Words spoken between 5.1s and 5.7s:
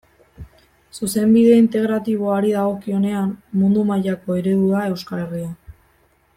Herria.